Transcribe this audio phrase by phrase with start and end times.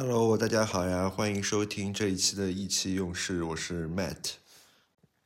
[0.00, 4.34] Hello，大家好呀，欢迎收听这一期的意气用事，我是 Matt。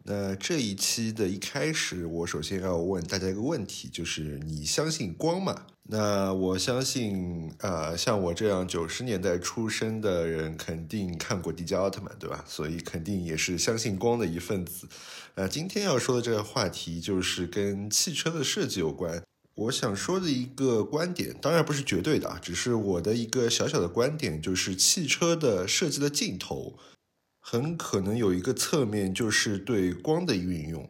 [0.04, 5.66] 那这一期的一开始，我首先要问大家一个问题，就是你相信光吗？
[5.82, 12.42] 那我相信，呃，像我这样九十年代出生的人，肯定看过《迪迦奥特曼》，对吧？
[12.48, 14.88] 所以肯定也是相信光的一份子。
[15.34, 19.23] 呃，今天要说的这个话题就是跟汽车的设计有关。
[19.54, 26.78] 我想说的一个观点，当然不是绝对的啊，只是我的一个小小的观点，就是汽车的设计的尽头，
[27.38, 30.88] 很可能有一个侧面，就是对光的运用。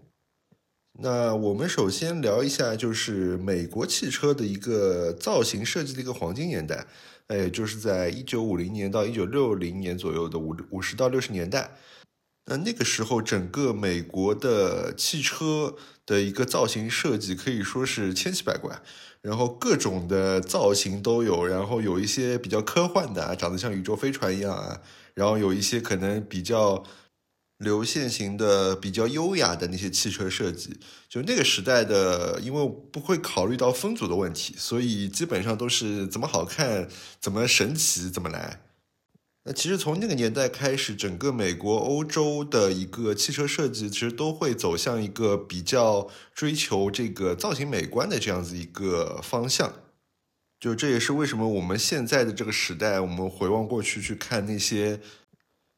[1.00, 6.86] 那我们首先聊一下，就是美国汽车的一个造型设计的一个黄金年代，
[7.27, 11.70] 哎就是在一九五零年到一九六零年左右的五五十到六十年代。
[12.47, 18.83] 那那个时候，整个美国的汽车的一个造型设计可以说是千奇百怪，
[19.21, 24.81] 然后各种的造型都有，然后有一些比较科幻的，长得像宇宙飞船一样啊，
[25.15, 26.83] 然后有一些可能比较
[27.59, 30.81] 流线型的、比较优雅的那些汽车设计。
[31.09, 36.89] 就那个时代的，因为不会考虑到风阻的问题，所以基本上都是怎么好看、
[37.20, 38.63] 怎么神奇怎么来。
[39.53, 49.73] 其实从那个年代开始，整个美国、欧洲的一个汽车设计，其实都会走向一个比较追求这个造型美观的这样子一个方向。
[50.61, 55.01] 就这也是为什么我们现在的这个时代，我们回望过去去看那些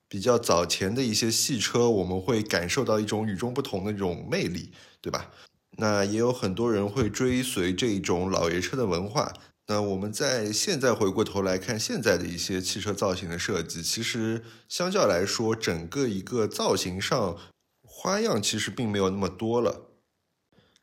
[0.08, 4.70] 比较早前的一些汽车，我们会感受到一种与众不同的这种魅力，
[5.00, 5.30] 对吧？
[5.78, 9.32] 那也有很多人会追随这一种老爷车的文化。
[9.66, 17.38] 那我们在现在回过头来看现在的一些汽车造型的设计，其实相较来说，整个一个造型上
[17.82, 19.86] 花样其实并没有那么多了。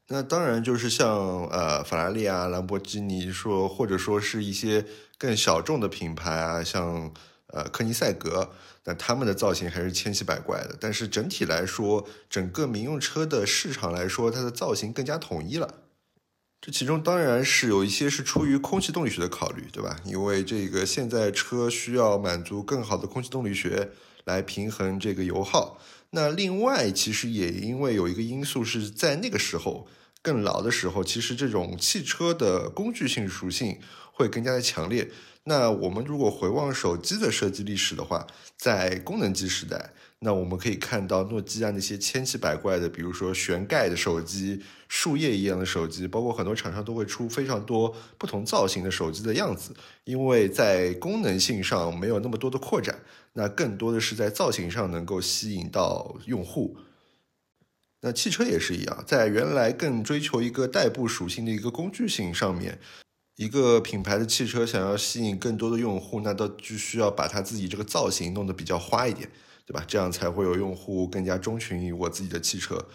[0.07, 4.85] 那当然就是像呃法拉利啊、兰博基尼说，或者说是一些
[5.17, 7.13] 更小众的品牌啊，像
[7.47, 8.49] 呃科尼赛格，
[8.85, 10.75] 那他们的造型还是千奇百怪的。
[10.79, 15.75] 但是整体来说，整个民用车的市场来说，它的造型更加统一了。
[16.61, 19.99] 这其中当然是有一些是出于空气动力学的考虑，对吧？
[20.05, 23.89] 因为这个现在车需要满足更好的空气动力学
[24.25, 25.79] 来平衡这个油耗。
[26.11, 29.87] 那另外，其实也因为有一个因素是在那个时候
[30.21, 33.79] 更老的时候，其实这种汽车的工具性属性
[34.21, 35.09] 会更加的强烈。
[35.45, 38.27] 那我们如果回望手机的设计历史的话，
[38.57, 39.91] 在功能机时代。
[40.23, 52.99] 那我们可以看到诺基亚那些千奇百怪的，比如说旋盖的手机、树叶一样的手机，包括很多厂商都会出非常多不同造型的手机的样子，因为在功能性上没有那么多的扩展，
[53.33, 56.77] 那更多的是在造型上能够吸引到用户。
[58.01, 62.79] 那汽车也是一样，在原来更追求一个代步属性的一个工具性上面，
[63.35, 69.29] 一个品牌的汽车想要吸引更多的用户，那都就需要把它自己这个造型弄得比较花一点。
[69.63, 69.85] 对吧？
[69.87, 72.87] 这样才会有用户更加钟情于我自己的汽车。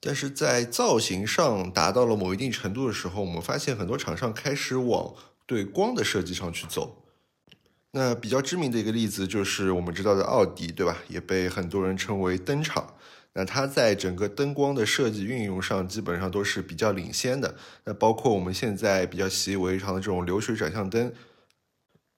[0.00, 5.12] 但是在造型上达到了某一定程度的时候，我们发现很多厂商开始往
[5.44, 7.04] 对光的设计上去走。
[7.90, 10.96] 那比较知名的一个例子就是我们知道的奥迪，对吧？
[11.08, 12.94] 也被很多人称为灯厂。
[13.34, 17.56] 那它在整个灯光的设计运用上，基本上都是比较领先的。
[17.84, 21.12] 那包括我们现在比较习以为常的这种流水转向灯。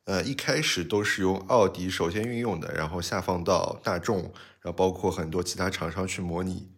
[0.04, 4.22] 呃，一开始都是用奥迪首先运用的，然后下放到大众，
[4.60, 6.68] 然后包括很多其他厂商去模拟。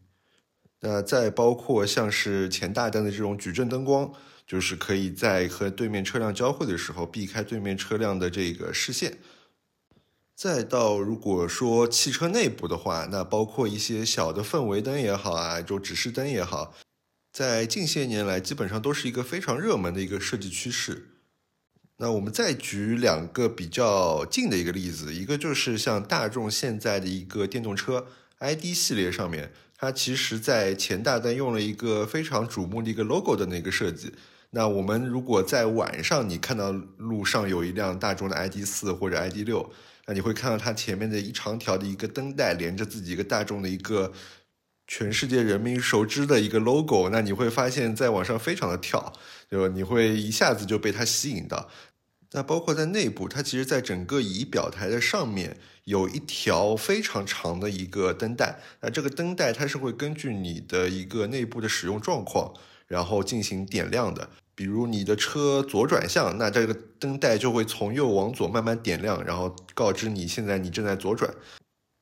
[0.80, 4.12] 那再包括像是前大灯的这种矩阵灯光，
[4.46, 9.18] 就是可以在和对面车辆交汇的时候避开对面车辆的这个视线。
[10.38, 16.72] 再到如果说汽车内部的话，那包括一些小的氛围灯也好啊，就指示灯也好，
[17.32, 21.08] 在近些年来基本上都是一个非常热门的一个设计趋势。
[21.96, 28.06] 那我们再举两个比较近的一个例子，一个就是像大众现在的一个电动车
[28.38, 34.12] ID 系列上面，它其实在前大灯用了一个非常瞩目的一个 logo 的那个设计。
[34.50, 39.68] 那我们如果在晚上你看到路上有一辆大众的 ID 四或者 ID 六，
[40.08, 44.10] 那你会看到它前面的一长条的一个灯带连着自己一个大众的一个
[44.86, 49.12] 全世界人民熟知的一个 logo，那你会发现在网上非常的跳，
[49.50, 51.68] 就你会一下子就被它吸引到。
[52.32, 58.60] 那包括在内部，它其实在整个仪表台的上面有一条非常长的一个灯带。
[58.80, 62.54] 那这个灯带它是会根据你的一个内部的使用状况，
[62.86, 64.30] 然后进行点亮的。
[64.58, 71.32] 比如你的车左转向，那这个灯带就会从右往左慢慢点亮，然后告知你现在你正在左转。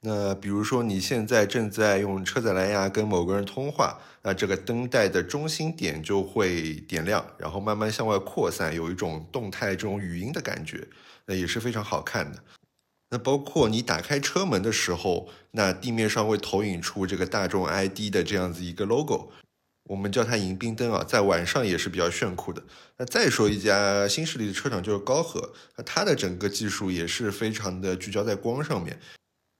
[0.01, 10.89] 那比如说你现在正在用车载蓝牙跟某个人通话，那这个灯带的中心点就会点亮，然后慢慢向外扩散，有一种动态这种语音的感觉。
[11.27, 12.43] 那也是非常好看的。
[13.11, 19.31] 那包括你打开车门的时候，那地面上会投影出这个大众 ID 的这样子一个 logo，
[19.89, 22.63] 我们叫它迎宾灯啊，在晚上也是比较炫酷的。
[22.97, 28.99] 那再说一家新势力的车厂就是高和，那它的整个技术也是非常的聚焦在光上面，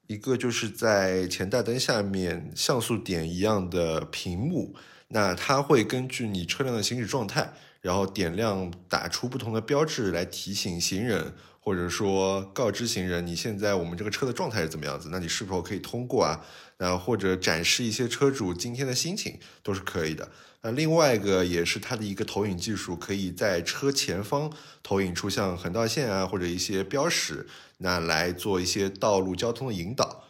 [0.09, 4.75] 一个就是在前大灯下面像素点一样的屏幕，
[5.09, 7.53] 那它会根据你车辆的行驶状态，
[7.87, 11.33] 然后点亮打出不同的标志来提醒行人。
[11.67, 16.41] 或者说告知行人你现在我们这个车的状态是怎么样子，那你是否可以通过啊？
[16.79, 20.29] 那或者展示一些车主今天的心情都是可以的。
[20.63, 24.49] 那另外一个也是它的一个投影技术，可以在车前方
[24.85, 27.49] 投影出像横道线啊或者一些标识，
[27.79, 30.23] 那来做一些道路交通的引导。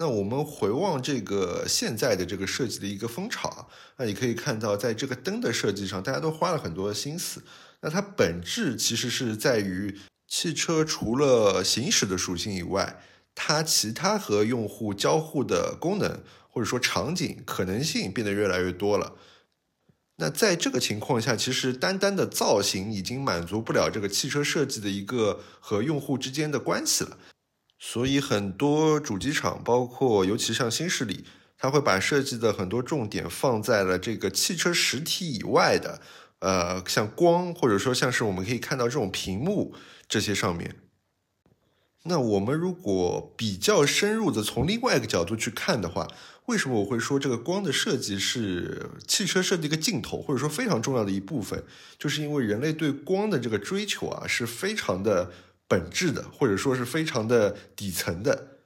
[0.00, 7.42] 那我们回望这个现在的这个设计的一个风潮，那你可以看到在这个灯的设计上，大家都花了很多的心思。
[7.80, 9.98] 那它本质其实是在于
[10.28, 13.00] 汽车除了行驶的属性以外，
[13.34, 19.14] 它其他和用户交互的功能或者说场景可能性变得越来越多了。
[20.20, 27.18] 那在这个情况下，其实单单的造型已经满足不了这个汽车设计的一个和用户之间的关系了。
[27.78, 31.24] 所以很多主机厂，包括尤其像新势力，
[31.56, 36.00] 它会把设计的很多重点放在了这个汽车实体以外的。
[36.40, 39.74] 呃，像光或者说像是我们可以看到这种屏幕
[40.08, 40.76] 这些上面，
[42.04, 46.06] 那我们如果比较深入的从另外一个角度去看的话，
[46.46, 51.64] 为什么我会说这个光的设计是汽车设计一个镜头或者说非常重要的一部分？
[51.98, 55.32] 就是因为人类对光的这个追求啊是非常的
[55.68, 58.57] 本质的，或者说是非常的底层的。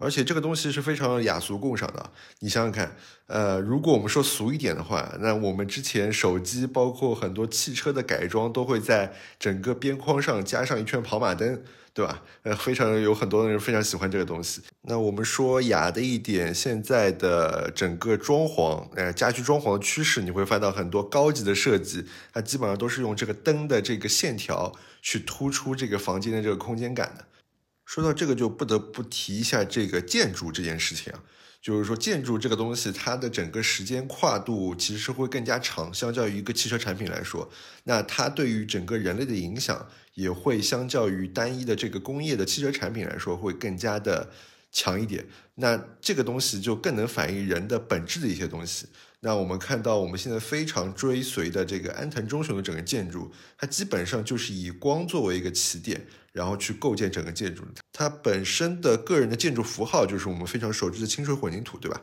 [0.00, 2.10] 而且这个东西是非常雅俗共赏的。
[2.40, 11.62] 你想想看，呃，如果我们说俗一点的话，那我们之前手机包括很多汽车的改装都会在整个边框上加上一圈跑马灯，
[11.92, 12.22] 对吧？
[12.44, 14.62] 呃，非常有很多人非常喜欢这个东西。
[14.82, 24.72] 那我们说雅的一点，现在的整个装潢，呃，家居装潢的趋势，你会翻到很多高级的设计，它基本上都是用这个灯的这个线条
[25.02, 27.24] 去突出这个房间的这个空间感的。
[27.90, 31.20] 说到这个，就不得不提一下这个建筑这件事情啊，
[31.60, 37.50] 就是说建筑这个东西，它的整个时间跨度其实是会更加长，相较于一个汽车产品来说，
[37.82, 44.30] 那它对于整个人类的影响也会相较于单一的这个工业的汽车产品来说会更加的
[44.70, 45.26] 强一点。
[45.56, 48.86] 那这个东西就更能反映人的本质的一些东西。
[49.20, 56.06] 那我们看到我们现在非常追随的这个安藤忠雄的整个建筑，它基本上就是以光作为一个起点。
[56.32, 62.00] 然后去构建整个建筑，它本身的个人的建筑符号就是我们非常熟知的清水混凝土，对吧？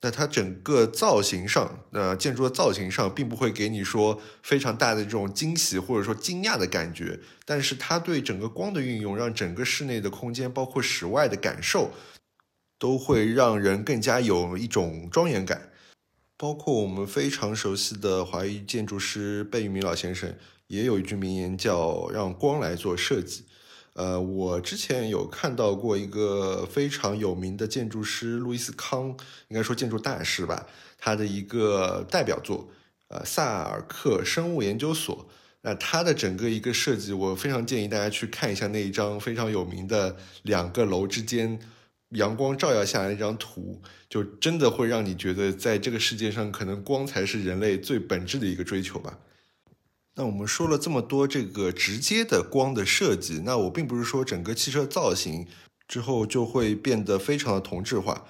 [0.00, 11.90] 那它整个造型上，呃，建筑的造型上，并不会给你说非常大的这种惊喜或者说惊讶的感觉，但是它对整个光的运用，让整个室内的空间，包括室外的感受，
[12.78, 15.70] 都会让人更加有一种庄严感。
[16.44, 20.36] 包括我们非常熟悉的华裔建筑师贝聿铭老先生。
[20.66, 23.46] 也有一句名言叫“让光来做设计”。
[23.94, 29.16] 呃，我之前有看到过一个非常有名的建筑师路易斯康，
[29.48, 30.66] 应该说建筑大师吧，
[30.98, 32.68] 他的一个代表作，
[33.08, 35.26] 呃，萨尔克生物研究所。
[35.62, 41.58] 那他的整个一个设计，我非常建议大家去看一下那一张非常有名的两个楼之间
[42.10, 49.18] 阳光照耀下来那张图，就真的会让你觉得，在这个世界上，可能光才是人类最本质的一个追求吧。
[50.16, 55.46] 那我们说了这么多这个直接的光的设计，那我并不是说整个汽车造型
[55.88, 58.24] 之后就会变得非常的同质化，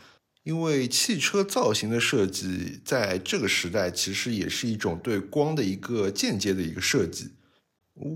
[0.45, 7.33] 因为汽车造型的设计在这个时代其实也是一种对光的一个间接的一个设计。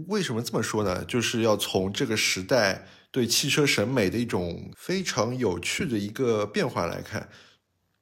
[0.07, 1.05] 为什么这么说呢？
[1.05, 7.29] 就是要从这个时代对汽车审美的一种非常有趣的一个变化来看。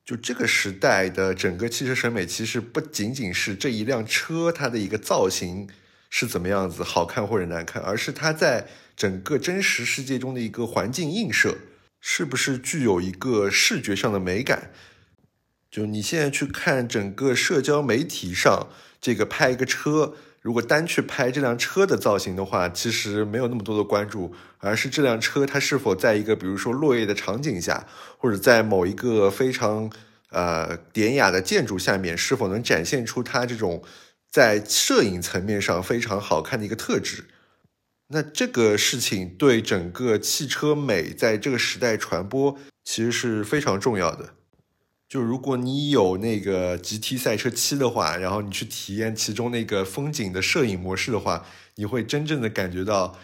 [0.04, 5.68] 就这个时代的整个汽车审美，其实不仅仅是这一辆车它的一个造型
[6.10, 11.58] 是怎么样子，好看或者难看，而是它在整个真实世界中的一个环境映射，
[12.00, 14.70] 是不是具有一个视觉上的美感？
[15.68, 18.68] 就你现在去看整个社交媒体上
[19.00, 20.14] 这个拍一个车。
[20.46, 27.84] 如果单去拍这辆车的造型的话，其实没有那么多的关注，而是这辆车它是否在一个比如说落叶的场景下，
[28.16, 29.90] 或者在某一个非常
[30.30, 33.82] 呃典雅的建筑下面，是否能展现出它这种
[34.30, 37.24] 在摄影层面上非常好看的一个特质。
[38.10, 44.35] 那这个事情对整个汽车美在这个时代传播其实是非常重要的。
[45.08, 51.46] 就如果你有那个 GT 赛车七的话，然后你去体验其中那个风景的摄影模式的话，
[51.76, 53.16] 你会真正的感觉到，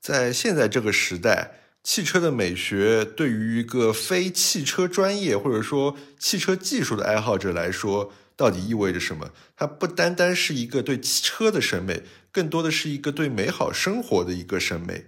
[0.00, 9.32] 在现在这个时代，汽车的美学对于一个非汽车专业或者说汽车技术的爱好者来说，到底意味着什么？
[9.56, 15.06] 它不单单是一个对汽车的审美，更多的是一个对美好生活的一个审美。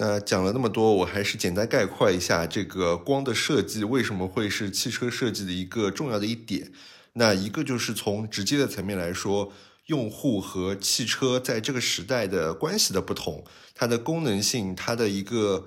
[0.00, 6.70] 那讲了那么多，我还是简单概括一下这个光的设计为什么会是汽车设计的一个重要的一点。
[7.14, 9.52] 那一个就是从直接的层面来说，
[9.86, 15.66] 用户和汽车在这个时代的关系的不同，它的功能性，它的一个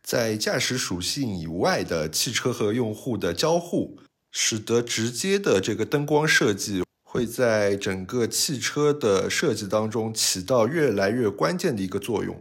[0.00, 3.98] 在驾驶属性以外的汽车和用户的交互，
[4.30, 12.40] 使得直接的这个灯光设计会在整个汽车的设计当中起到越来越关键的一个作用。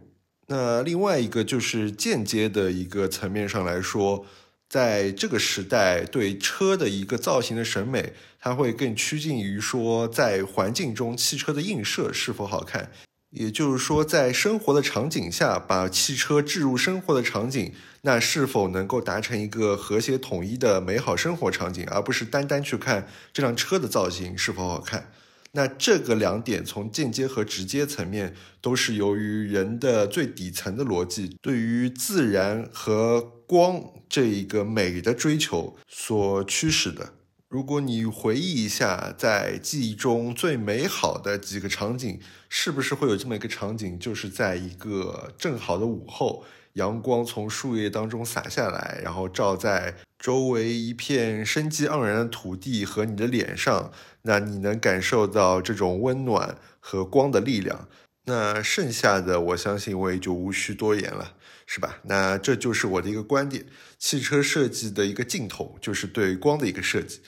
[0.51, 4.25] 那另外一个就是间接的一个层面上来说，
[4.67, 12.91] 在这个时代对车的一个造型的审美，它会更趋近于说在环境中汽车的映射是否好看，
[13.29, 25.13] 也就是说在生活的场景下把汽车置入生活的场景，那是否能够达成一个和谐统一的美好生活场景，而不是单单去看这辆车的造型是否好看。
[25.53, 37.13] 那这个两点从间接和直接层面，都是由于人的最底层的逻辑对于自然和光这一个美的追求所驱使的。
[37.49, 42.17] 如果你回忆一下，在记忆中最美好的几个场景，
[42.47, 53.91] 是不是会有这么一个场景，就是在一个正好的午后，阳光从树叶当中洒下来，然后照在周围一片生机盎然的土地和你的脸上。
[54.23, 57.87] 那你能感受到这种温暖和光的力量，
[58.25, 61.33] 那剩下的我相信我也就无需多言了，
[61.65, 61.97] 是吧？
[62.03, 63.65] 那这就是我的一个观点，
[63.97, 67.21] 汽车设计的一个镜头就是对光的一个设计。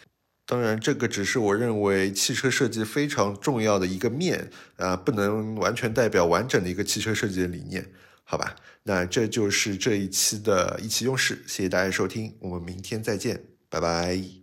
[0.45, 7.89] 当然，这个只是我认为汽车设计非常重要的一个面啊，不能完全代表完整的一个汽车设计的理念，
[8.23, 8.55] 好吧？
[8.83, 14.42] 那这就是这一期的意气用事，谢谢大家收听，我们明天再见，拜拜。